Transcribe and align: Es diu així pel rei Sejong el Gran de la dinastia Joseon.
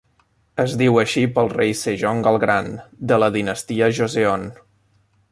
Es 0.61 0.71
diu 0.81 0.95
així 1.01 1.25
pel 1.35 1.51
rei 1.51 1.75
Sejong 1.81 2.23
el 2.31 2.39
Gran 2.43 2.69
de 3.11 3.19
la 3.25 3.29
dinastia 3.39 3.91
Joseon. 3.99 4.49